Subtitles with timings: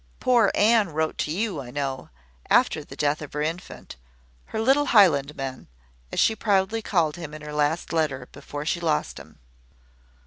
[0.19, 2.09] "Poor Anne wrote to you, I know,
[2.49, 3.97] after the death of her infant
[4.45, 5.67] her little Highlandman,
[6.11, 9.37] as she proudly called him in her last letter before she lost him.